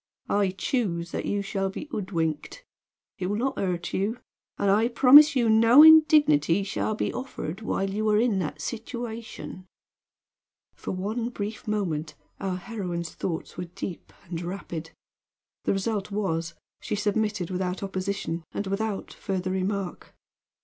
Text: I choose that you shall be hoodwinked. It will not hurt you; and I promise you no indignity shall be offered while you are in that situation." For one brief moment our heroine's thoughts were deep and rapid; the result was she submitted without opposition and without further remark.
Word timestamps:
I 0.31 0.49
choose 0.57 1.11
that 1.11 1.27
you 1.27 1.43
shall 1.43 1.69
be 1.69 1.87
hoodwinked. 1.91 2.65
It 3.19 3.27
will 3.27 3.35
not 3.37 3.59
hurt 3.59 3.93
you; 3.93 4.17
and 4.57 4.71
I 4.71 4.87
promise 4.87 5.35
you 5.35 5.47
no 5.47 5.83
indignity 5.83 6.63
shall 6.63 6.95
be 6.95 7.13
offered 7.13 7.61
while 7.61 7.87
you 7.87 8.09
are 8.09 8.17
in 8.19 8.39
that 8.39 8.61
situation." 8.61 9.67
For 10.73 10.89
one 10.91 11.29
brief 11.29 11.67
moment 11.67 12.15
our 12.39 12.57
heroine's 12.57 13.13
thoughts 13.13 13.57
were 13.57 13.65
deep 13.65 14.11
and 14.23 14.41
rapid; 14.41 14.89
the 15.65 15.73
result 15.73 16.09
was 16.09 16.55
she 16.79 16.95
submitted 16.95 17.51
without 17.51 17.83
opposition 17.83 18.43
and 18.53 18.65
without 18.65 19.13
further 19.13 19.51
remark. 19.51 20.15